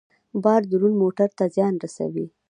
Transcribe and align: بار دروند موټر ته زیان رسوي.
بار 0.43 0.61
دروند 0.71 0.95
موټر 1.01 1.29
ته 1.37 1.45
زیان 1.55 1.75
رسوي. 1.83 2.25